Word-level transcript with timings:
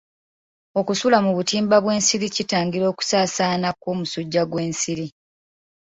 Okusula 0.79 1.17
mu 1.25 1.31
butimba 1.37 1.75
bw'ensiri 1.83 2.27
kitangira 2.35 2.85
okusaasaana 2.93 3.69
kw'omusujja 3.81 4.41
gw'ensiri. 4.51 5.07